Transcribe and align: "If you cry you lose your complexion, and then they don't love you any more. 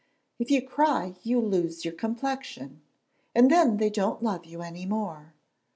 "If 0.39 0.49
you 0.49 0.63
cry 0.67 1.13
you 1.21 1.39
lose 1.39 1.85
your 1.85 1.93
complexion, 1.93 2.81
and 3.35 3.51
then 3.51 3.77
they 3.77 3.91
don't 3.91 4.23
love 4.23 4.45
you 4.47 4.63
any 4.63 4.87
more. 4.87 5.35